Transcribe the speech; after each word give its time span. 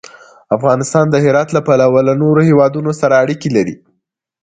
افغانستان 0.57 1.05
د 1.09 1.15
هرات 1.25 1.49
له 1.53 1.61
پلوه 1.67 1.99
له 2.07 2.13
نورو 2.21 2.41
هېوادونو 2.49 2.91
سره 3.01 3.13
اړیکې 3.23 3.49
لري. 3.57 3.75